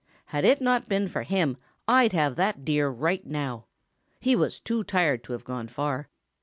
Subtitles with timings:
[0.25, 1.57] Had it not been for him,
[1.87, 3.65] I'd have that Deer right now.
[4.19, 6.09] He was too tired to have gone far.